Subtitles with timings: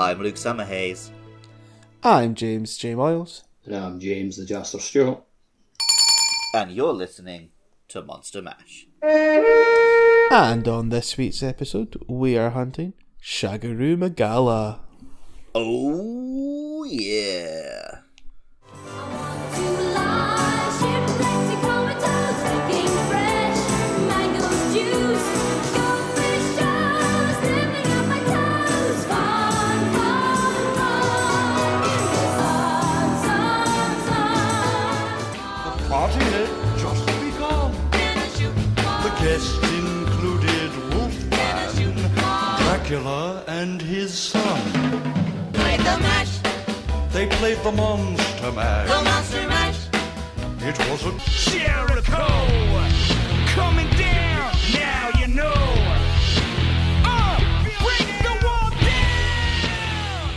[0.00, 1.10] I'm Luke Summerhaze.
[2.02, 2.94] I'm James J.
[2.94, 3.44] Miles.
[3.66, 5.22] And I'm James the Jaster Stewart.
[6.54, 7.50] And you're listening
[7.88, 8.86] to Monster Mash.
[9.02, 14.80] And on this week's episode, we are hunting Shagaru Magala.
[15.54, 15.99] Oh,
[43.60, 44.60] and his son.
[45.52, 46.34] Played the mash,
[47.12, 48.88] They played the Monster Mash.
[48.88, 49.80] the monster mash.
[50.62, 51.12] It was a
[51.50, 52.26] Jericho
[53.56, 54.52] coming down.
[54.72, 55.60] Now you know.
[57.04, 57.38] Uh,
[57.84, 60.30] break the wall down.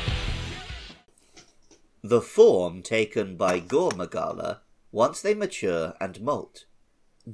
[2.03, 6.65] The form taken by Gore Magala once they mature and molt.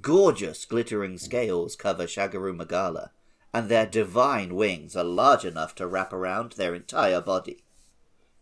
[0.01, 3.09] Gorgeous glittering scales cover Shagaru Magala,
[3.53, 7.63] and their divine wings are large enough to wrap around their entire body.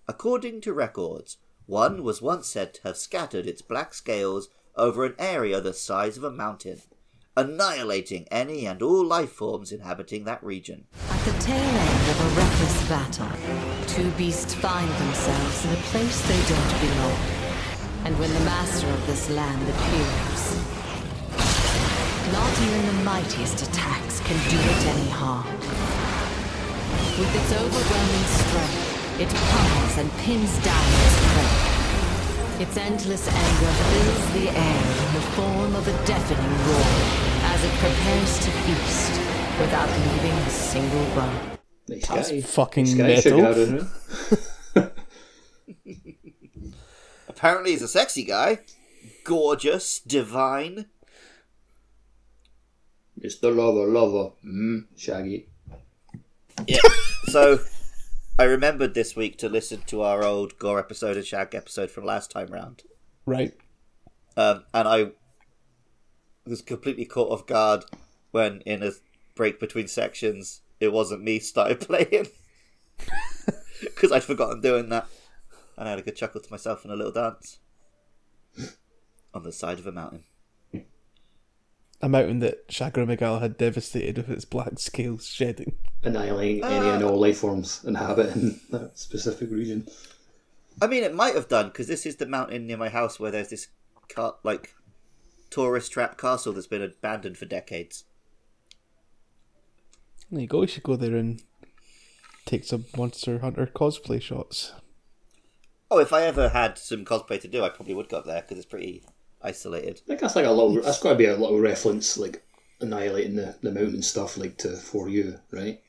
[0.08, 5.16] According to records, one was once said to have scattered its black scales over an
[5.19, 6.81] area the size of a mountain,
[7.36, 10.86] annihilating any and all life forms inhabiting that region.
[11.09, 16.21] At the tail end of a reckless battle, two beasts find themselves in a place
[16.27, 17.19] they don't belong.
[18.05, 20.56] And when the master of this land appears,
[22.38, 25.47] not even the mightiest attacks can do it any harm.
[27.17, 31.53] With its overwhelming strength, it pummels and pins down its prey.
[32.64, 36.93] Its endless anger fills the air in the form of a deafening roar
[37.53, 39.14] as it prepares to feast
[39.59, 41.58] without leaving a single bone.
[41.87, 42.42] Nice That's guy.
[42.42, 43.39] fucking nice guy, metal.
[43.42, 44.92] Shagaru.
[47.30, 48.59] Apparently, he's a sexy guy.
[49.23, 50.86] Gorgeous, divine.
[53.23, 53.55] Mr.
[53.55, 54.32] Lover, lover.
[54.45, 55.48] Mm, Shaggy.
[56.67, 56.80] Yeah.
[57.26, 57.60] so,
[58.39, 62.06] I remembered this week to listen to our old Gore episode and Shag episode from
[62.06, 62.83] last time round.
[63.26, 63.54] Right.
[64.36, 65.11] Um, and I
[66.45, 67.86] was completely caught off guard
[68.32, 68.92] when, in a
[69.36, 72.27] break between sections, it wasn't me started playing.
[73.80, 75.08] Because I'd forgotten doing that.
[75.77, 77.60] And I had a good chuckle to myself and a little dance.
[79.36, 80.23] On the side of a mountain.
[82.02, 85.75] A mountain that Shagaru Magala had devastated with its black scales shedding.
[86.03, 86.95] Annihilating any ah.
[86.95, 89.87] and all life forms inhabiting that specific region.
[90.80, 93.31] I mean, it might have done because this is the mountain near my house where
[93.31, 93.67] there's this
[94.09, 94.75] ca- like
[95.49, 98.03] tourist trap castle that's been abandoned for decades.
[100.31, 101.41] There you go, you should go there and
[102.45, 104.73] take some Monster Hunter cosplay shots.
[105.89, 108.41] Oh, if I ever had some cosplay to do, I probably would go up there
[108.41, 109.03] because it's pretty
[109.42, 110.02] isolated.
[110.03, 110.81] I think that's like a little.
[110.81, 112.43] That's got to be a little reference, like
[112.81, 115.81] annihilating the, the mountain stuff, like to for you, right?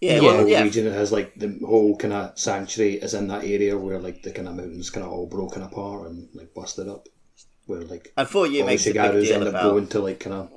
[0.00, 0.62] Yeah, the well, whole yeah.
[0.62, 4.32] region has like the whole kind of sanctuary is in that area where like the
[4.32, 7.08] kind of mountains kind of all broken apart and like busted up,
[7.66, 10.34] where like And 4U makes a big deal end up about going to like kind
[10.36, 10.50] of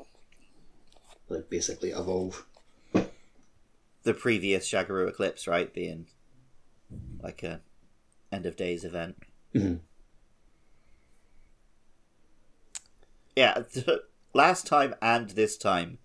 [1.28, 2.46] like basically evolve.
[4.04, 6.08] the previous Shagaru eclipse, right, being
[7.22, 7.62] like a
[8.32, 9.18] end of days event.
[9.54, 9.80] Mhm.
[13.36, 13.64] Yeah,
[14.34, 15.98] last time and this time,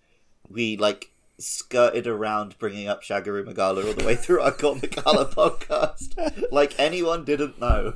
[0.49, 5.25] we like skirted around bringing up Shagaru Magala all the way through our God Magala
[5.33, 7.93] podcast, like anyone didn't know.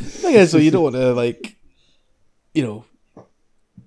[0.00, 1.56] thing is, though, you don't want to like,
[2.54, 2.84] you know,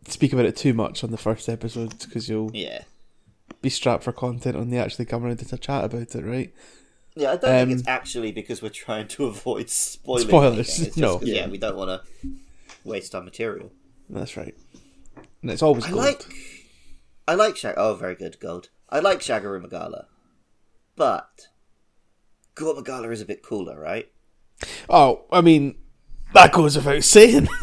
[0.07, 2.81] speak about it too much on the first episode because you'll Yeah,
[3.61, 6.53] be strapped for content on the actually come around to chat about it, right?
[7.15, 7.31] yeah.
[7.31, 10.59] I don't think Um, it's actually because we're trying to avoid spoiling Spoilers, no.
[10.61, 11.19] It's just no.
[11.19, 12.29] 'cause, yeah, we don't want to
[12.83, 13.71] waste our material.
[14.09, 14.55] That's right.
[15.41, 16.03] And it's always I gold.
[16.03, 16.23] like,
[17.27, 17.75] I like Shag.
[17.77, 18.69] Oh, very good, gold.
[18.89, 20.07] I like Shagaru Magala,
[20.95, 21.47] but
[22.55, 24.09] Gore Magala is a bit cooler, right?
[24.89, 25.75] Oh, I mean,
[26.33, 27.47] that goes without saying.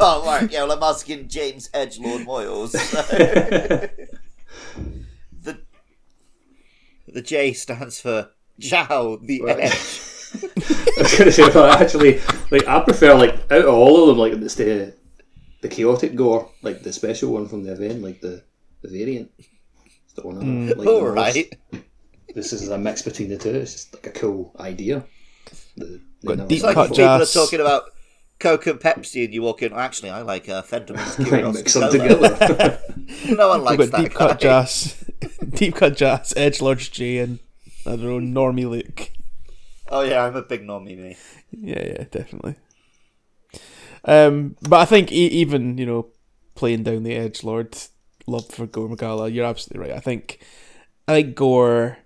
[0.00, 0.48] Oh, right.
[0.48, 2.68] Yeah, well, I'm asking James Edgelord Moyles.
[2.76, 3.02] so-
[5.42, 5.58] the
[7.08, 8.30] the J stands for
[8.60, 9.58] Zhao the Right.
[9.58, 9.72] Edge.
[10.98, 12.20] I was gonna say, well, actually,
[12.52, 14.90] like I prefer like out of all of them, like it's the uh,
[15.60, 18.42] the chaotic gore, like the special one from the event, like the
[18.82, 19.30] the variant.
[19.38, 21.58] It's the one I like the right.
[22.34, 23.50] This is a mix between the two.
[23.50, 25.04] It's just like a cool idea.
[25.76, 27.84] The, Got never deep It's like cut people are talking about
[28.38, 29.72] Coke and Pepsi, and you walk in.
[29.72, 32.80] Actually, I like uh, Fenderman's Right, Curiosity mix them Cola." together.
[33.36, 34.28] No one We've likes got that deep guy.
[34.28, 35.04] cut jazz,
[35.50, 37.38] deep cut jazz, Edge Lords J, and
[37.86, 39.10] I don't know, normie look.
[39.88, 41.16] Oh yeah, I'm a big normie me.
[41.50, 42.56] Yeah, yeah, definitely.
[44.04, 46.06] Um, but I think e- even you know,
[46.54, 47.76] playing down the edge, Lord,
[48.26, 49.28] love for Gore Magala.
[49.28, 49.96] You're absolutely right.
[49.96, 50.40] I think,
[51.06, 51.98] I think Gore.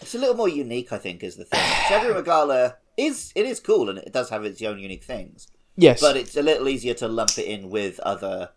[0.00, 1.60] It's a little more unique, I think, is the thing.
[1.60, 6.00] Shagaru Magala is it is cool and it does have its own unique things, Yes,
[6.00, 8.50] but it's a little easier to lump it in with other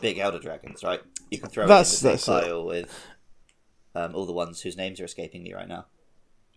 [0.00, 1.00] big elder dragons, right?
[1.30, 2.42] You can throw That's- it in the that's same it.
[2.42, 3.06] pile with
[3.94, 5.86] um, all the ones whose names are escaping me right now.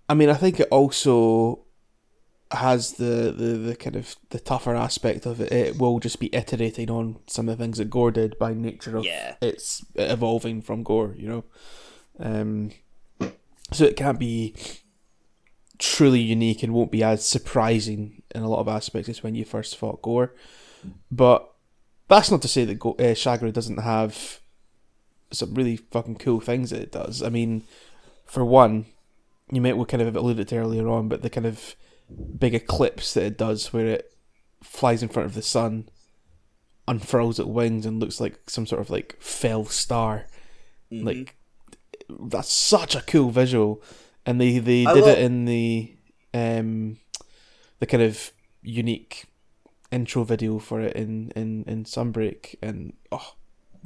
[0.07, 1.64] I mean, I think it also
[2.51, 5.51] has the, the, the kind of the tougher aspect of it.
[5.51, 8.97] It will just be iterating on some of the things that Gore did by nature
[8.97, 9.35] of Yeah.
[9.41, 11.43] its evolving from Gore, you know.
[12.19, 12.71] Um,
[13.71, 14.55] so it can't be
[15.79, 19.43] truly unique and won't be as surprising in a lot of aspects as when you
[19.43, 20.33] first fought Gore.
[21.11, 21.51] But
[22.07, 24.39] that's not to say that Go- uh, Shagaru doesn't have
[25.31, 27.23] some really fucking cool things that it does.
[27.23, 27.63] I mean,
[28.25, 28.85] for one,
[29.51, 31.75] you might we kind of alluded to earlier on, but the kind of
[32.39, 34.13] big eclipse that it does, where it
[34.63, 35.89] flies in front of the sun,
[36.87, 40.27] unfurls its wings, and looks like some sort of like fell star.
[40.91, 41.35] Like
[42.09, 43.81] that's such a cool visual,
[44.25, 45.95] and they they I did will- it in the
[46.33, 46.97] um
[47.79, 48.31] the kind of
[48.61, 49.25] unique
[49.91, 53.35] intro video for it in in in Sunbreak, and oh,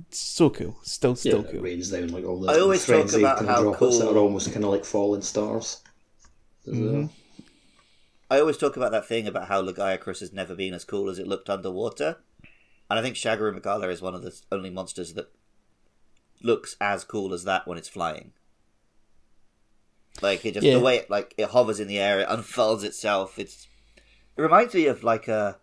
[0.07, 0.77] it's so cool.
[0.83, 1.61] Still, Yeah, still it cool.
[1.61, 4.51] rains down like all the I always talk about how of droplets that are almost
[4.51, 5.81] kind of like falling stars.
[6.67, 7.09] as well.
[8.29, 11.17] I always talk about that thing about how Lagiacrus has never been as cool as
[11.19, 12.17] it looked underwater.
[12.89, 15.31] And I think Shagaru Magala is one of the only monsters that
[16.41, 18.33] looks as cool as that when it's flying.
[20.21, 20.75] Like it just Yeah.
[20.75, 23.39] the way it like it hovers in the air, it unfurls itself.
[23.39, 23.67] It's
[24.37, 25.59] it reminds me of like a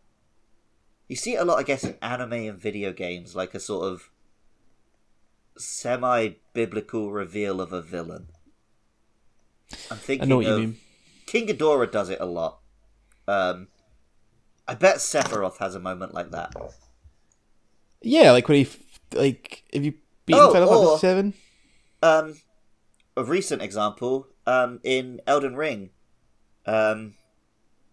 [1.09, 3.93] you see it a lot, I guess, in anime and video games, like a sort
[3.93, 4.11] of
[5.59, 8.29] semi biblical reveal of a villain.
[9.91, 10.77] I'm I thinking know what you of mean.
[11.27, 12.61] King Ghidorah does it a lot.
[13.29, 13.69] Um,
[14.69, 16.53] I bet Sephiroth has a moment like that.
[18.03, 18.69] Yeah, like when he
[19.15, 19.95] like if you
[20.27, 21.35] beaten Oh, Final Fantasy Seven.
[22.03, 22.35] Um,
[23.17, 25.91] a recent example um, in Elden Ring,
[26.67, 27.15] um,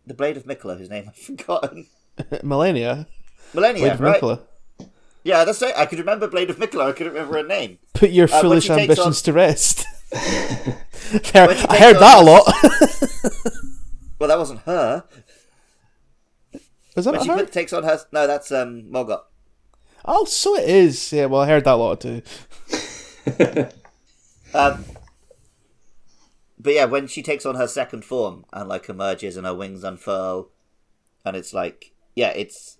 [0.05, 1.87] the Blade of Miquella, whose name I've forgotten.
[2.43, 3.07] Malenia.
[3.53, 4.21] Malenia, right?
[4.21, 4.41] Miquella.
[5.23, 5.73] Yeah, that's right.
[5.77, 6.89] I could remember Blade of Miquella.
[6.89, 7.79] I couldn't remember her name.
[7.93, 9.82] Put your Uh, foolish ambitions on- to rest.
[11.23, 12.53] Fair- I heard that a lot.
[14.19, 15.03] Well, that wasn't her.
[16.95, 17.45] Was that When she her?
[17.45, 17.99] takes on her.
[18.13, 19.23] No, that's um, Morgott.
[20.05, 21.11] Oh, so it is.
[21.11, 22.21] Yeah, well, I heard that a lot too.
[24.53, 24.85] Um,
[26.59, 29.83] but yeah, when she takes on her second form and like emerges and her wings
[29.83, 30.51] unfurl,
[31.25, 32.77] and it's like, yeah, it's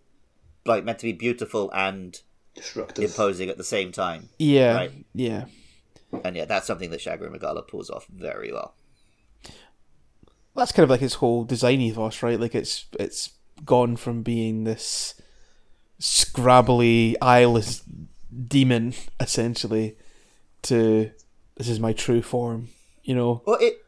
[0.65, 2.21] like meant to be beautiful and
[2.55, 3.03] Destructive.
[3.05, 4.29] imposing at the same time.
[4.39, 5.05] Yeah, Right.
[5.13, 5.45] yeah.
[6.23, 8.75] And yeah, that's something that Shagaru Magala pulls off very well.
[10.55, 12.39] That's kind of like his whole design ethos, right?
[12.39, 13.31] Like it's it's
[13.65, 15.19] gone from being this
[15.99, 17.83] scrabbly, eyeless
[18.47, 19.95] demon essentially
[20.63, 21.11] to
[21.55, 22.69] this is my true form.
[23.03, 23.83] You know, Well, it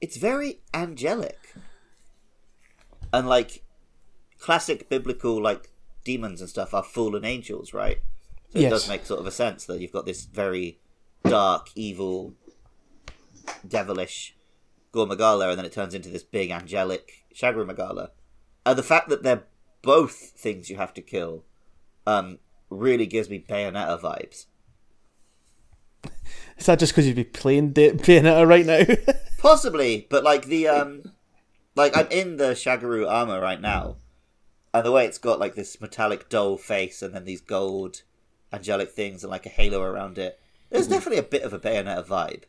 [0.00, 1.54] it's very angelic,
[3.12, 3.64] and like
[4.38, 5.70] classic biblical like
[6.04, 7.98] demons and stuff are fallen angels, right?
[8.52, 8.70] So it Yes.
[8.70, 10.78] does make sort of a sense that you've got this very
[11.24, 12.34] dark, evil,
[13.66, 14.36] devilish
[14.92, 18.10] Gore Magala, and then it turns into this big angelic Shagaru Magala.
[18.64, 19.44] And the fact that they're
[19.80, 21.44] both things you have to kill
[22.06, 22.38] um,
[22.70, 24.46] really gives me Bayonetta vibes.
[26.58, 29.14] is that just because you'd be playing De- Bayonetta right now?
[29.38, 31.02] Possibly, but like the um,
[31.74, 33.96] like I'm in the Shagaru armor right now,
[34.72, 38.02] and the way it's got like this metallic doll face and then these gold
[38.52, 40.38] angelic things and like a halo around it.
[40.72, 42.44] There's definitely a bit of a Bayonetta vibe.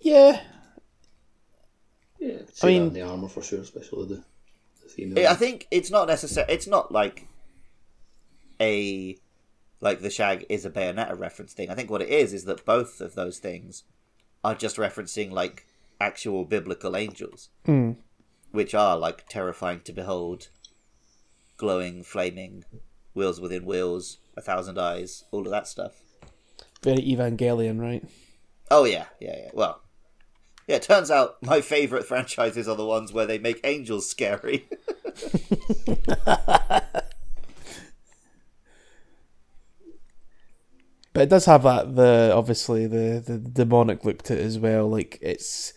[0.00, 0.40] yeah,
[2.18, 4.24] Yeah, I, I mean- mean, the armor for sure, especially the,
[4.82, 5.26] the female.
[5.26, 6.46] I I think it's not necessary.
[6.48, 7.26] It's not like
[8.60, 9.18] a
[9.80, 11.68] like the Shag is a Bayonetta reference thing.
[11.70, 13.84] I think what it is is that both of those things
[14.42, 15.66] are just referencing like
[16.00, 17.92] actual biblical angels, hmm.
[18.52, 20.48] which are like terrifying to behold,
[21.56, 22.64] glowing, flaming,
[23.12, 26.03] wheels within wheels, a thousand eyes, all of that stuff.
[26.84, 28.04] Very Evangelion, right?
[28.70, 29.50] Oh yeah, yeah, yeah.
[29.54, 29.80] Well,
[30.68, 30.76] yeah.
[30.76, 34.68] It turns out my favorite franchises are the ones where they make angels scary.
[41.12, 44.88] But it does have that the obviously the, the demonic look to it as well.
[44.88, 45.72] Like its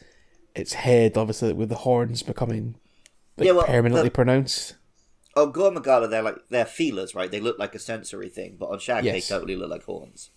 [0.55, 2.75] its head, obviously with the horns becoming
[3.37, 4.75] like Yeah, well, permanently the- pronounced.
[5.35, 7.29] Oh, on Gore Magala, they're like they're feelers, right?
[7.29, 9.13] They look like a sensory thing, but on Shag, Yes.
[9.29, 10.31] they totally look like horns.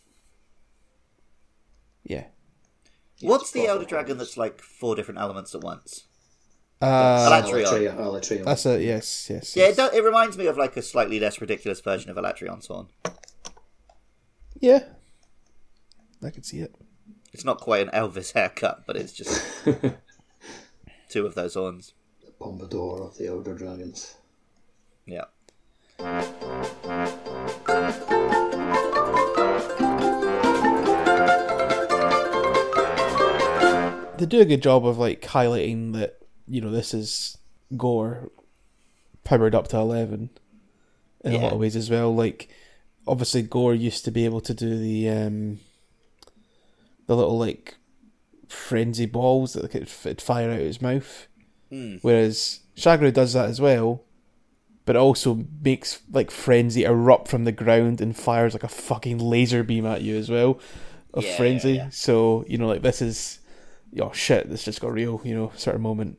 [2.05, 2.25] Yeah,
[3.23, 4.29] What's the Elder Dragon horse.
[4.29, 6.05] that's like four different elements at once?
[6.81, 7.65] Uh, Alatreon.
[7.67, 7.97] Alatreon.
[7.97, 8.45] Alatreon.
[8.45, 8.81] that's it.
[8.83, 9.55] Yes, yes.
[9.55, 9.91] Yeah, it, yes.
[9.91, 12.87] do, it reminds me of like a slightly less ridiculous version of Alatreon Sworn.
[14.59, 14.85] Yeah.
[16.25, 16.75] I can see it.
[17.33, 19.43] It's not quite an Elvis haircut, but it's just
[21.09, 21.93] two of those horns.
[22.25, 24.17] the Pompadour of the Elder Dragons.
[25.07, 25.25] Yeah.
[34.21, 37.37] They do a good job of like highlighting that you know this is
[37.77, 38.31] gore
[39.25, 40.31] powered up to eleven
[41.25, 42.15] in a lot of ways as well.
[42.15, 42.49] Like
[43.07, 45.59] obviously Gore used to be able to do the um
[47.07, 47.77] the little like
[48.49, 51.27] frenzy balls that could f- fire out of his mouth,
[52.03, 54.03] whereas Shagaru does that as well,
[54.87, 59.63] but also makes like frenzy erupt from the ground and fires like a fucking laser
[59.63, 60.59] beam at you as well
[61.15, 61.73] of Yeah, frenzy.
[61.75, 61.89] yeah.
[61.91, 63.39] So you know like this is
[63.99, 66.19] oh shit, this just got real, you know, sort of moment.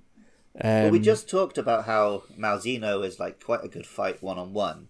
[0.60, 4.38] Um, Well, we just talked about how Malzeno is like quite a good fight one
[4.38, 4.90] on one,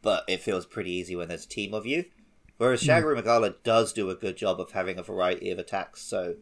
[0.00, 2.04] but it feels pretty easy when there's a team of you.
[2.58, 6.36] Whereas Shagaru Magala does do a good job of having a variety of attacks, so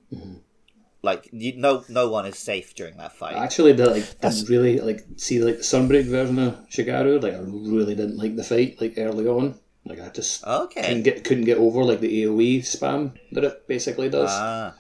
[1.03, 3.37] like you, no no one is safe during that fight.
[3.37, 7.23] Actually did like didn't really like see like the Sunbreak version of Shagaru.
[7.23, 9.59] Like I really didn't like the fight like early on.
[9.87, 11.03] Like I just couldn't okay.
[11.03, 14.31] get couldn't get over like the AOE spam that it basically does.
[14.31, 14.75] Ah,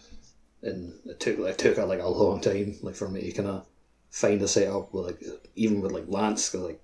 [0.62, 3.66] and it took it took like a long time like for me to kind of
[4.10, 5.22] find a setup with like
[5.56, 6.82] even with like Lance 'cause, like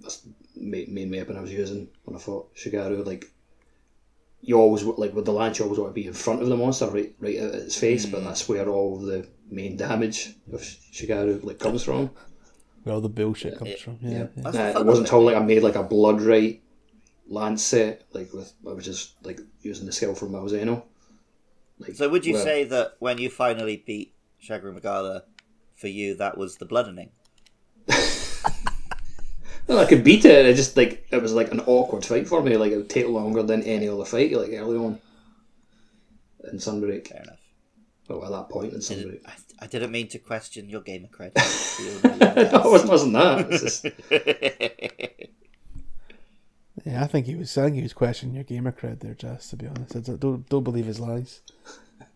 [0.00, 3.30] that's the main, main weapon I was using when I fought Shagaru like
[4.40, 6.56] you always like with the Lance you always want to be in front of the
[6.56, 11.42] monster right right at its face but that's where all the main damage of Shagaru
[11.44, 12.10] like comes from
[12.82, 13.98] where all the bullshit comes from.
[14.02, 14.26] Yeah, yeah.
[14.36, 16.60] that's uh, it wasn't of until like I made like a blood right
[17.28, 20.82] Lance set like with I was just like using the skill from Malzeno
[21.78, 25.24] like, So would you well, say that when you finally beat Shagaru Magala,
[25.74, 27.10] for you that was the bloodening?
[29.68, 30.46] No, I could beat it.
[30.46, 32.56] It just like it was like an awkward fight for me.
[32.56, 35.00] Like it would take longer than any other fight, like early on
[36.50, 37.08] in Sunbreak.
[37.08, 37.38] Fair enough.
[38.08, 39.20] Well, at that point in Sunbreak.
[39.26, 41.34] I, I didn't mean to question your gamer cred.
[42.14, 43.46] no, it wasn't, wasn't that.
[43.50, 43.84] It's just,
[46.94, 47.58] Yeah, I think he was.
[47.58, 49.50] I think he was questioning your gamer cred there, Jess.
[49.50, 51.40] To be honest, I don't don't, believe his lies.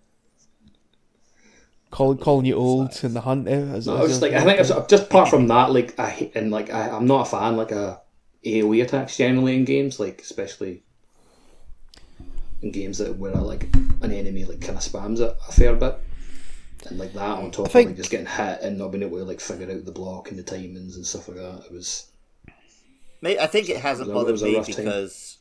[1.90, 3.48] Calling calling you old in the hunt.
[3.48, 5.98] eh, As, no, as I was like I think it's just apart from that, like
[5.98, 8.00] I and like I, I'm not a fan like a
[8.44, 10.82] AOE attacks generally in games, like especially
[12.62, 15.98] in games that where like an enemy like kind of spams it a fair bit.
[16.86, 19.18] And like that on top think- of like just getting hit and not being able
[19.18, 21.64] to like figure out the block and the timings and stuff like that.
[21.64, 22.06] It was
[23.20, 25.38] May- I think it hasn't bothered me because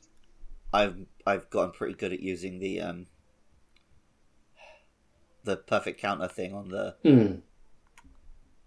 [0.73, 3.07] I've I've gotten pretty good at using the um
[5.43, 6.95] the perfect counter thing on the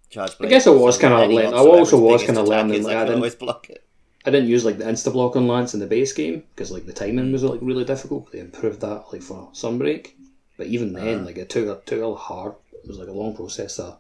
[0.09, 0.33] charge.
[0.35, 0.45] Hmm.
[0.45, 3.01] I guess I was kinda any I whatsoever's also was kinda attack learning, like, I
[3.03, 3.85] I didn't- always block it.
[4.25, 6.85] I didn't use like the insta block on Lance in the base game because like
[6.87, 8.31] the timing was like really difficult.
[8.33, 10.13] They improved that like for Sunbreak,
[10.59, 12.55] but even then, like it took a took a hard.
[12.73, 13.97] It was like a long process to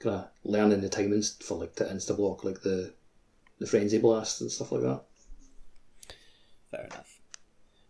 [0.00, 2.92] kind of learning the timings for like the insta block, like the
[3.62, 5.02] the frenzy blast and stuff like that.
[6.70, 7.20] Fair enough.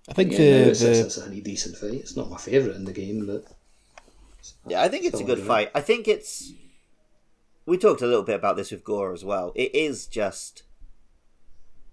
[0.09, 1.95] I think Yeah, the, now it's, the it's, it's a decent fight.
[1.95, 3.45] It's not my favorite in the game, but
[4.67, 5.49] Yeah, I think it's a Still good enjoy it.
[5.49, 5.71] fight.
[5.75, 6.52] I think it's.
[7.64, 9.52] We talked a little bit about this with Gore as well.
[9.55, 10.64] It is just.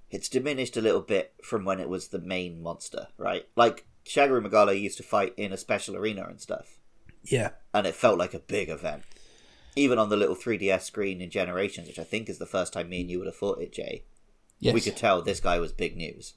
[0.09, 3.47] It's diminished a little bit from when it was the main monster, right?
[3.55, 6.79] Like Shagaru Magala used to fight in a special arena and stuff,
[7.23, 9.03] yeah and it felt like a big event.
[9.79, 12.89] Even on the little 3DS screen in Generations, which I think is the first time
[12.89, 14.03] me and you would have fought it, Jay,
[14.59, 16.33] yes we could tell this guy was big news.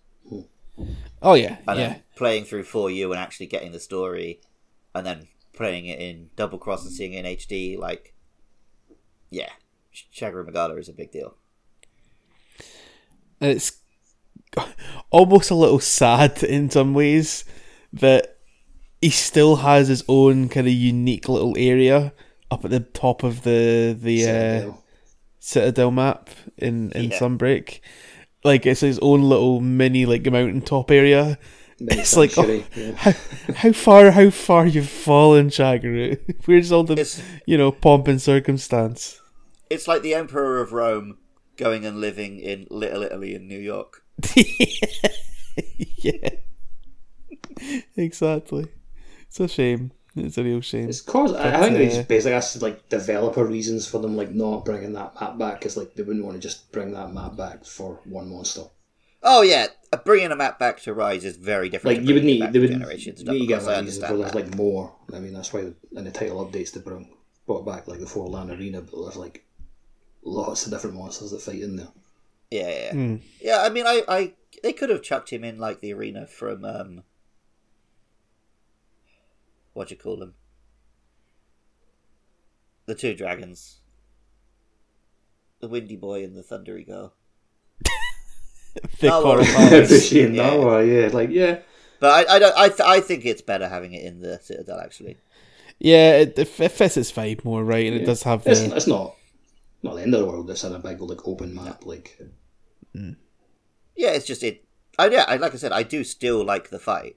[1.20, 4.40] oh yeah And yeah then playing through 4U and actually getting the story,
[4.94, 8.14] and then playing it in double cross and seeing it in HD, like,
[9.30, 9.50] yeah,
[9.92, 11.36] Shagaru Magala is a big deal.
[13.40, 13.80] It's
[15.10, 17.44] almost a little sad in some ways
[17.92, 18.38] that
[19.00, 22.12] he still has his own kind of unique little area
[22.52, 24.84] up at the top of the the uh, Citadel.
[25.40, 27.18] Citadel map in in Yeah.
[27.18, 27.80] Sunbreak.
[28.44, 31.38] Like it's his own little mini like mountaintop area.
[31.80, 32.92] Mini It's like oh, yeah.
[32.92, 33.12] how,
[33.54, 36.18] how far how far you've fallen, Shagaru.
[36.46, 39.20] Where's all the It's- you know pomp and circumstance?
[39.70, 41.16] It's like the Emperor of Rome
[41.56, 44.04] going and living in Little Italy in New York.
[45.96, 46.28] yeah,
[47.96, 48.66] exactly.
[49.28, 49.92] It's a shame.
[50.14, 50.88] It's a real shame.
[50.88, 54.30] It's cause I, I think uh, it's basically that's like developer reasons for them like
[54.32, 57.36] not bringing that map back because like they wouldn't want to just bring that map
[57.36, 58.64] back for one monster.
[59.22, 61.98] Oh yeah, uh, bringing a map back to Rise is very different.
[61.98, 63.20] Like you would need, back they to would Generations.
[63.20, 64.94] need to Of get course, I like reasons for there's like more.
[65.14, 65.60] I mean, that's why
[65.92, 67.08] in the title updates they bring
[67.46, 69.46] brought back like the Forlorn arena, but there's like
[70.22, 71.88] lots of different monsters that fight in there.
[72.50, 72.92] Yeah, yeah, yeah.
[72.92, 73.16] Hmm.
[73.40, 76.64] Yeah, I mean, I, I, they could have chucked him in like the arena from
[76.64, 77.02] um,
[79.72, 80.34] what do you call them?
[82.86, 83.80] The two dragons,
[85.60, 87.14] the windy boy and the thundery girl.
[88.88, 89.86] Thick horror well.
[89.86, 90.50] Fishy and Yeah.
[90.50, 91.60] Narwa, yeah, like yeah,
[92.00, 94.80] But I, I don't, I, th- I think it's better having it in the Citadel
[94.80, 95.18] actually.
[95.78, 97.86] Yeah, it, it fits its vibe more, right?
[97.86, 99.14] And it does have it's, the it's not
[99.82, 100.50] not the end of the world.
[100.50, 102.18] It's in a big like open map, like
[102.96, 103.16] mm.
[103.96, 104.64] Yeah, it's just it.
[104.98, 107.16] I yeah, I, like I said, I do still like the fight.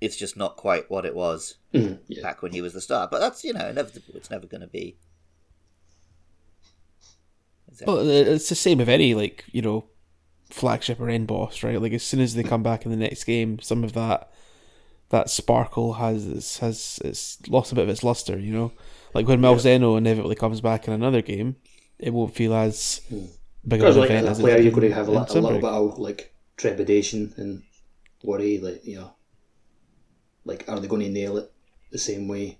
[0.00, 2.22] It's just not quite what it was mhm, yeah.
[2.22, 3.08] back when he was the star.
[3.10, 4.14] But that's you know inevitable.
[4.14, 4.96] It's never going to be.
[7.86, 9.86] Well, it's the same with any like you know
[10.50, 11.80] flagship or end boss, right?
[11.80, 14.30] Like as soon as they come back in the next game, some of that
[15.10, 18.72] that sparkle has has it's lost a bit of its luster, you know.
[19.14, 21.56] Like when Malzeno inevitably comes back in another game,
[21.98, 23.00] it won't feel as
[23.66, 25.12] big of Because an like event as as a player, you're going to have a,
[25.12, 27.62] a little bit of like trepidation and
[28.22, 29.15] worry, like you know,
[30.46, 31.52] like are they going to nail it
[31.90, 32.58] the same way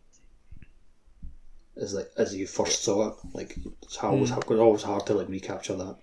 [1.80, 3.14] as like as you first saw it?
[3.32, 4.38] Like it's always Hmm.
[4.40, 5.96] it's always hard to like recapture that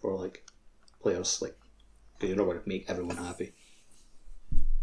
[0.00, 0.44] for like
[1.02, 1.56] players, Like,
[2.20, 3.52] you're not going to make everyone happy.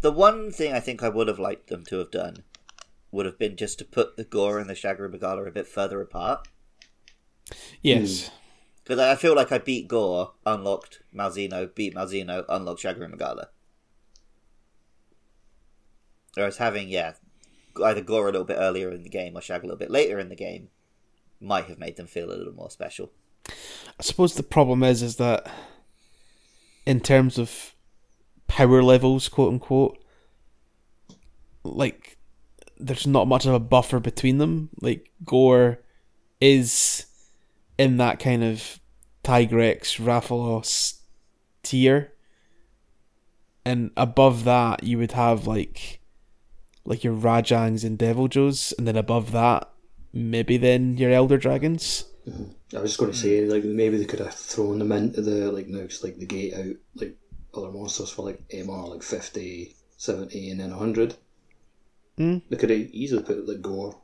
[0.00, 2.44] The one thing I think I would have liked them to have done
[3.12, 6.00] would have been just to put the Gore and the Shagaru Magala a bit further
[6.00, 6.46] apart.
[7.82, 8.30] Yes.
[8.82, 13.48] Because I I feel like I beat Gore, unlocked Malzeno, beat Malzeno, unlocked Shagaru Magala.
[16.38, 17.14] Whereas having, yeah,
[17.84, 20.18] either Gore a little bit earlier in the game or Shag a little bit later
[20.18, 20.68] in the game
[21.40, 23.10] might have made them feel a little more special.
[23.48, 25.50] I suppose the problem is is that
[26.86, 27.74] in terms of
[28.46, 29.98] power levels, quote unquote,
[31.64, 32.16] like
[32.78, 34.70] there's not much of a buffer between them.
[34.80, 35.80] Like Gore
[36.40, 37.06] is
[37.76, 38.80] in that kind of
[39.24, 41.00] Tigrex Rathalos
[41.62, 42.12] tier.
[43.64, 45.97] And above that you would have like
[46.88, 49.68] like your Rajangs and Deviljos, and then above that
[50.12, 52.04] maybe then your Elder Dragons.
[52.76, 55.50] I was just going to say like maybe they could have thrown them into the
[55.50, 57.16] like now it's like the gate out like
[57.54, 61.14] other monsters for like MR like 50, 70 and then 100.
[62.18, 62.42] Mm.
[62.50, 63.96] They could have easily put like Gore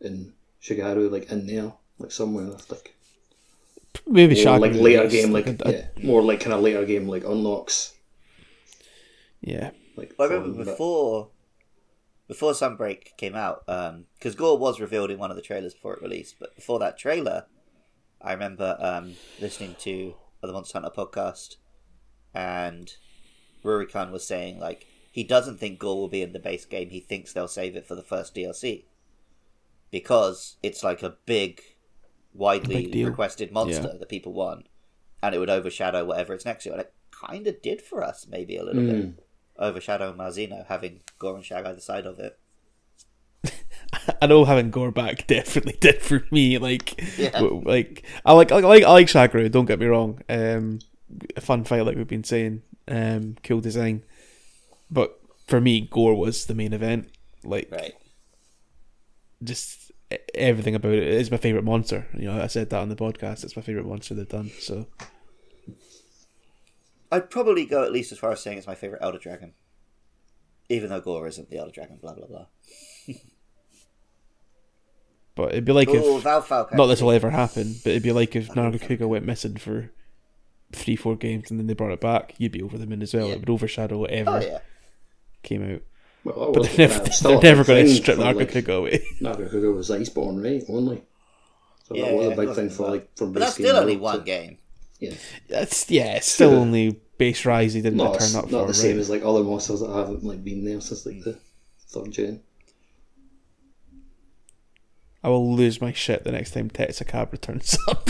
[0.00, 2.94] and Shagaru like in there like somewhere like
[4.06, 6.84] Maybe more like later at game like, a- a- yeah more like kind of later
[6.86, 7.94] game like unlocks
[9.40, 9.70] yeah.
[9.96, 11.28] like I for remember before
[12.28, 16.02] before Sunbreak came out, because Gore was revealed in one of the trailers before it
[16.02, 17.46] released, but before that trailer,
[18.20, 21.56] I remember um, listening to the Monster Hunter podcast,
[22.34, 22.92] and
[23.64, 26.88] Rurikan was saying like he doesn't think Gore will be in the base game.
[26.90, 28.84] He thinks they'll save it for the first DLC
[29.90, 31.60] because it's like a big,
[32.32, 33.98] widely Big requested monster Yeah.
[33.98, 34.66] that people want,
[35.22, 36.72] and it would overshadow whatever it's next to.
[36.72, 39.21] And it kind of did for us, maybe a little bit.
[39.58, 42.38] Overshadow Malzeno having Gore and Shag either side of it.
[44.22, 46.58] I know having Gore back definitely did for me.
[46.58, 47.38] Like, Yeah.
[47.40, 49.50] like I like I like I like Shagaru.
[49.50, 50.20] Don't get me wrong.
[50.28, 50.78] Um,
[51.36, 52.62] a fun fight like we've been saying.
[52.88, 54.02] Um, cool design,
[54.90, 57.10] but for me, Gore was the main event.
[57.44, 57.92] Like, Right.
[59.42, 59.92] just
[60.34, 62.06] everything about it is my favorite monster.
[62.16, 63.44] You know, I said that on the podcast.
[63.44, 64.50] It's my favorite monster they've done.
[64.60, 64.86] So
[67.12, 69.52] I'd probably go at least as far as saying it's my favorite Elder Dragon.
[70.68, 72.46] Even though Gore isn't the Elder Dragon, blah blah blah.
[75.34, 76.76] But it'd be like Oh, if Val Falcon.
[76.76, 79.90] not this will ever happen, but it'd be like if Nargacuga went missing for
[80.72, 83.14] three, four games and then they brought it back, you'd be over the moon as
[83.14, 83.28] well.
[83.28, 83.34] Yeah.
[83.34, 84.58] It would overshadow whatever Oh yeah.
[85.42, 85.82] came out.
[86.24, 88.68] well, But was they're never, of still they're never big going to strip for, like,
[88.68, 89.04] away.
[89.22, 91.02] Nargacuga was Iceborne right only
[91.88, 93.54] so Yeah, that was yeah, a big it thing was, for like from But that's
[93.54, 94.58] still only one to- game.
[95.02, 95.14] Yeah
[95.48, 96.58] That's yeah, it's still Sure.
[96.60, 97.74] only base rise.
[97.74, 99.00] He didn't not, turn up not for the same right?
[99.00, 101.38] as like other monsters that haven't like been there since like the
[101.88, 102.40] third gen.
[105.24, 108.08] I will lose my shit the next time Tetsucabra turns up.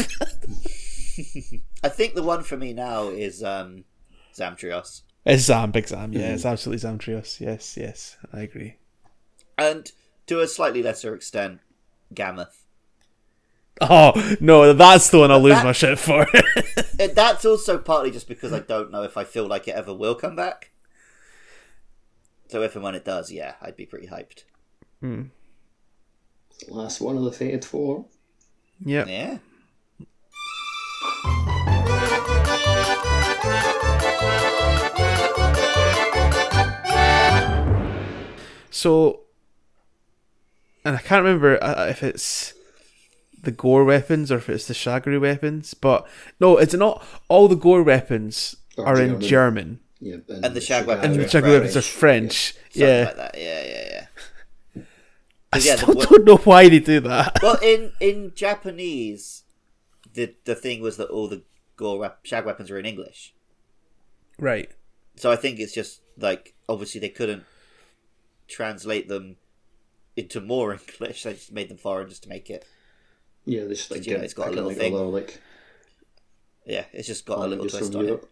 [1.84, 3.84] I think the one for me now is um,
[4.34, 5.02] Zamtrios.
[5.26, 6.12] it's Zam, big Zam.
[6.12, 6.34] Yeah, Mm-hmm.
[6.34, 7.38] it's absolutely Zamtrios.
[7.40, 8.76] Yes, yes, I agree.
[9.58, 9.90] And
[10.26, 11.60] to a slightly lesser extent,
[12.14, 12.61] Gammoth.
[13.80, 16.26] Oh no, that's the one I'll lose my shit for.
[17.14, 20.14] that's also partly just because I don't know if I feel like it ever will
[20.14, 20.70] come back.
[22.48, 24.44] So if and when it does, yeah, I'd be pretty hyped.
[25.00, 25.22] Hmm.
[26.68, 28.06] Last one of the Fated Four.
[28.84, 29.08] Yep.
[29.08, 29.38] Yeah.
[38.70, 39.20] So,
[40.84, 42.52] and I can't remember uh, if it's
[43.42, 46.06] the gore weapons or if it's the Shagaru weapons, but
[46.40, 47.04] no, it's not.
[47.28, 49.28] All the gore weapons Or are in German.
[49.28, 52.52] German, Yeah, And the shag weapons and are the in Shagaru weapons are French.
[52.52, 52.54] French.
[52.72, 53.34] Something Yeah, like that.
[53.36, 54.82] Yeah, yeah, yeah.
[55.52, 57.38] I Yeah, the still wo- don't know why they do that.
[57.42, 59.42] Well, in in Japanese,
[60.14, 61.42] the the thing was that all the
[61.76, 63.34] gore wep- shag weapons were in English.
[64.38, 64.70] Right.
[65.16, 67.44] So I think it's just like obviously they couldn't
[68.48, 69.36] translate them
[70.16, 71.22] into more English.
[71.24, 72.64] They just made them foreign just to make it.
[73.44, 74.92] Yeah, they just like you know, get it's got a little like, thing.
[74.92, 75.40] little, like
[76.64, 78.28] Yeah, it's just got a little languages twist from on it.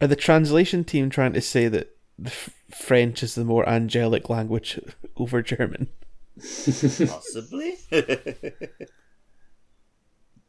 [0.00, 4.80] Are the translation team trying to say that the French is the more angelic language
[5.16, 5.88] over German?
[6.38, 7.76] Possibly.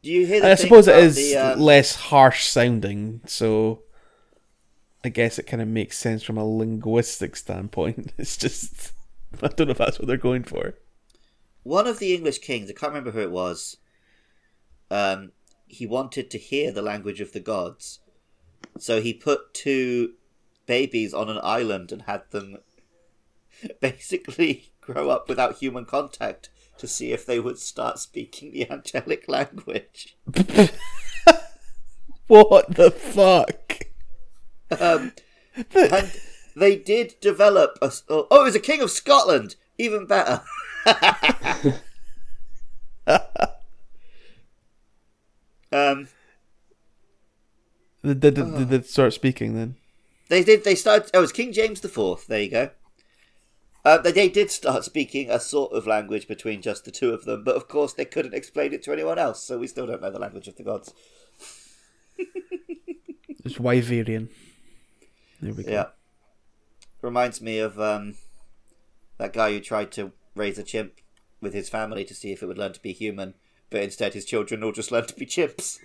[0.01, 0.41] Do you hear?
[0.41, 3.83] The I suppose it is the, um, less harsh sounding, so
[5.03, 8.13] I guess it kind of makes sense from a linguistic standpoint.
[8.17, 8.93] It's just
[9.41, 10.75] I don't know if that's what they're going for.
[11.67, 12.69] One of the English kings.
[12.69, 13.77] I can't remember who it was.
[14.89, 15.33] Um,
[15.67, 17.99] he wanted to hear the language of the gods,
[18.79, 20.13] so he put two
[20.65, 22.57] babies on an island and had them
[23.81, 29.27] basically grow up without human contact to see if they would start speaking the angelic
[29.27, 30.15] language.
[32.27, 33.87] What the fuck?
[34.79, 35.13] Um,
[35.73, 36.11] and
[36.55, 37.91] they did develop a.
[38.09, 39.55] Oh, oh, it was a king of Scotland.
[39.77, 40.41] Even better.
[45.71, 46.07] Um,
[48.03, 49.75] Did, did, did they start speaking then?
[50.29, 50.63] they did.
[50.63, 51.09] They started.
[51.13, 52.27] Oh, it was King James the Fourth.
[52.27, 52.69] There you go.
[53.85, 57.23] Uh, they, they did start speaking a sort of language between just the two of
[57.23, 60.01] them, but of course they couldn't explain it to anyone else, so we still don't
[60.01, 60.93] know the language of the gods.
[63.45, 64.27] It's Wyverian.
[65.41, 65.71] There we go.
[65.71, 65.85] Yeah.
[67.01, 68.15] Reminds me of um,
[69.19, 70.93] that guy who tried to raise a chimp
[71.41, 73.33] with his family to see if it would learn to be human,
[73.69, 75.77] but instead his children all just learned to be chimps.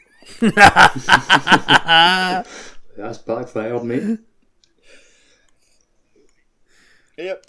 [2.97, 4.19] That's backfired, mate.
[7.19, 7.45] Yep.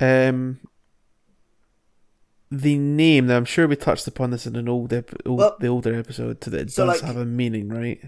[0.00, 0.60] Um,
[2.50, 3.26] the name.
[3.26, 5.94] Now I'm sure we touched upon this in an old, ep- old Well, the older
[5.94, 6.40] episode.
[6.40, 8.00] That it so, does like- have a meaning, right?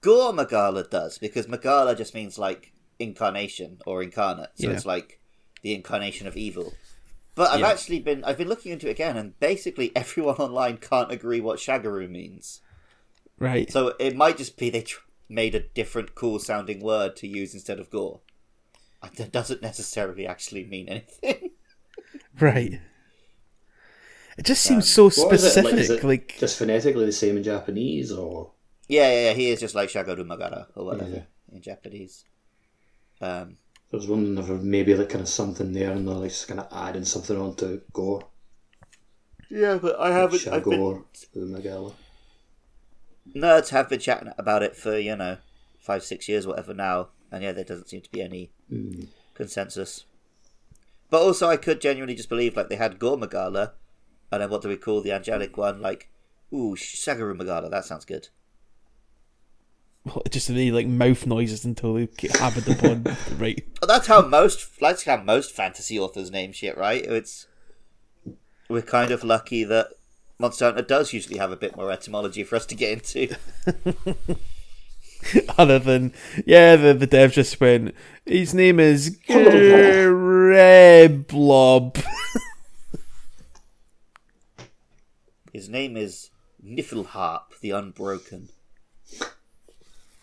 [0.00, 4.50] Gore Magala does, because Magala just means like incarnation or incarnate.
[4.54, 4.74] So Yeah.
[4.74, 5.20] it's like
[5.62, 6.74] the incarnation of evil.
[7.34, 7.68] But I've Yeah.
[7.70, 11.58] actually been I've been looking into it again and basically everyone online can't agree what
[11.58, 12.60] Shagaru means.
[13.38, 13.70] Right.
[13.70, 17.54] So it might just be they tr- made a different cool sounding word to use
[17.54, 18.20] instead of gore.
[19.02, 21.50] Uh, that doesn't necessarily actually mean anything.
[22.40, 22.80] Right.
[24.36, 25.62] It just seems um, so What is it?
[25.64, 25.78] Like, specific.
[25.78, 28.50] is it Like, just phonetically the same in Japanese, or
[28.88, 31.22] yeah, yeah, yeah, he is just like Shagaru Magara or whatever Yeah.
[31.54, 32.24] in Japanese.
[33.24, 33.56] Um,
[33.92, 36.60] I was wondering if maybe like kind of something there, and they're like just kind
[36.60, 38.26] of adding something onto Gore,
[39.50, 40.46] yeah, but I haven't.
[40.48, 41.04] I've been, Shagor,
[41.36, 41.94] Umagala.
[43.34, 45.38] nerds have been chatting about it for you know
[45.78, 48.50] five, six years, whatever now, and yeah, there doesn't seem to be any
[49.34, 50.04] consensus.
[51.08, 53.72] But also, I could genuinely just believe like they had Gore Magala,
[54.32, 55.80] and then what do we call the angelic one?
[55.80, 56.10] Like,
[56.52, 57.70] ooh, Shagaru Magala.
[57.70, 58.28] That sounds good.
[60.30, 63.16] just really like mouth noises until they get hammered upon.
[63.38, 63.64] right.
[63.80, 67.04] But that's how most that's how most fantasy authors name shit, right?
[67.04, 67.46] It's
[68.68, 69.88] we're kind of lucky that
[70.38, 73.36] Monster Hunter does usually have a bit more etymology for us to get into.
[75.56, 76.12] Other than,
[76.44, 77.94] yeah, the, the dev just went,
[78.26, 80.04] his name is Reblob.
[85.52, 86.30] His name is
[86.62, 88.48] Niflharp the Unbroken.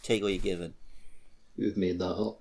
[0.03, 0.73] Take what you're given.
[1.57, 2.39] You've made that up.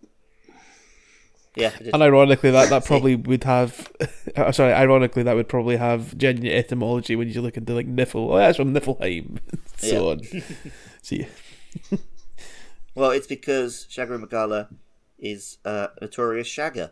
[1.56, 3.90] Yeah, just- And ironically, that, that probably would have.
[4.36, 8.30] uh, sorry, ironically, that would probably have genuine etymology when you look into like Niffle.
[8.32, 9.38] Oh, that's from Niflheim.
[9.76, 10.00] so Yeah.
[10.00, 10.20] on.
[11.02, 11.26] See,
[12.94, 14.68] well, it's because Shagaru Magala
[15.18, 16.90] is a notorious shagger.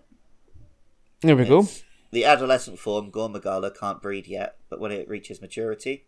[1.20, 1.66] there we go.
[2.10, 6.04] The adolescent form, Gore Magala, can't breed yet, but when it reaches maturity,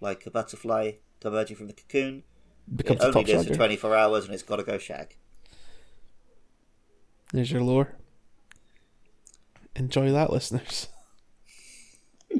[0.00, 0.92] like a butterfly
[1.24, 2.22] emerging from the cocoon,
[2.74, 5.16] Becomes it a only top lives for 24 hours and it's got to go shag.
[7.32, 7.94] There's your lore.
[9.74, 10.88] Enjoy that, listeners.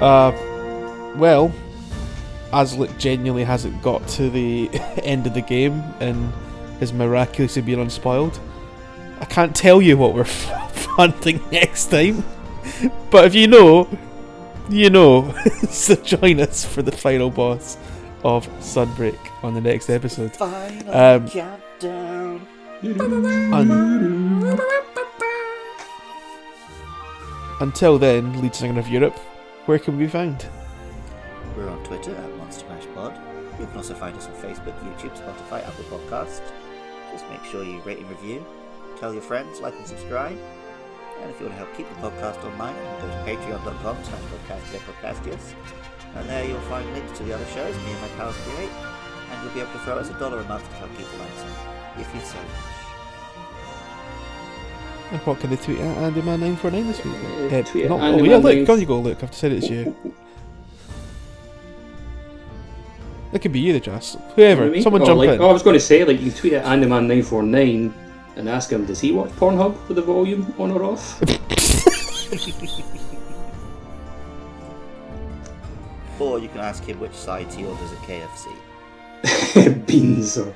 [0.00, 0.32] uh,
[1.16, 1.52] well,
[2.52, 4.68] Aslick genuinely hasn't got to the
[5.02, 6.32] end of the game and
[6.80, 8.38] has miraculously been unspoiled.
[9.20, 10.24] I can't tell you what we're
[10.96, 12.24] hunting next time,
[13.10, 13.88] but if you know,
[14.70, 15.32] you know.
[15.68, 17.76] so join us for the final boss
[18.22, 20.34] of Sunbreak on the next episode.
[20.36, 22.46] Final Um, countdown.
[23.52, 24.60] Un-
[27.60, 29.16] Until then, lead singer of Europe,
[29.66, 30.46] where can we be found?
[31.56, 33.18] We're on Twitter at Monster Mash Pod.
[33.60, 36.40] You can also find us on Facebook, YouTube, Spotify, Apple Podcast.
[37.12, 38.44] Just make sure you rate and review.
[38.98, 40.36] Tell your friends, like and subscribe.
[41.24, 44.20] And if you want to help keep the podcast online, you go to patreon.com slash
[44.28, 45.54] podcastia podcastius.
[46.16, 48.68] And there you'll find links to the other shows me and my pals create.
[48.68, 51.16] And you'll be able to throw us a dollar a month to help keep the
[51.16, 51.50] lights on,
[51.98, 52.50] if you so wish.
[55.12, 57.14] And what can they tweet at AndyMan949 this week?
[57.14, 59.58] Uh, Eh, tweet at not- oh yeah, look, AndyMan9 go you go, look, I've decided
[59.64, 59.96] it's you.
[63.32, 64.78] It could be you, the just whoever.
[64.82, 65.40] Someone oh, jump like, in.
[65.40, 68.03] Oh, I was going to say, like, you can tweet at Andyman949
[68.36, 71.22] and ask him, does he watch Pornhub with the volume on or off?
[76.20, 79.86] Or you can ask him which side he orders at KFC.
[79.86, 80.54] beans or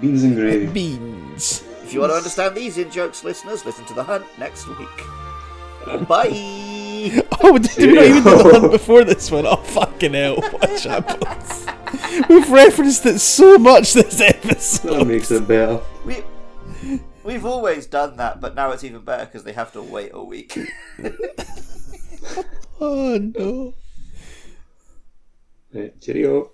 [0.00, 0.66] beans and gravy.
[0.66, 1.62] Beans.
[1.82, 6.08] If you want to understand these in jokes, listeners, listen to The Hunt next week.
[6.08, 6.72] Bye!
[7.42, 9.46] Oh, did we not even do the hunt before this one?
[9.46, 10.40] Oh, fucking hell.
[10.40, 11.66] What shambles.
[12.28, 15.00] We've referenced it so much this episode.
[15.00, 15.80] That makes it better.
[16.04, 16.24] We,
[17.26, 20.22] we've always done that, but now it's even better because they have to wait a
[20.22, 20.56] week.
[22.78, 23.72] Oh, no.
[25.72, 26.50] Right, cheerio.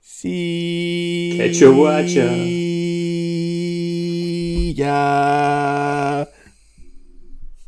[0.00, 2.28] See Catch ya, watcha.
[4.76, 6.24] ya.